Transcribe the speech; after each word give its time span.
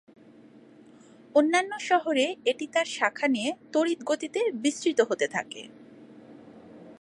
অন্যান্য 1.35 1.71
শহরে 1.89 2.25
এটি 2.45 2.65
তার 2.67 2.87
শাখা 2.97 3.27
নিয়ে 3.27 3.49
তড়িৎ 3.73 3.99
গতিতে 4.03 4.39
বিস্তৃত 4.63 4.99
হতে 5.09 5.25
থাকে। 5.27 5.61